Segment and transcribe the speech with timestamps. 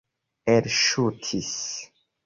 [0.53, 1.53] elŝutis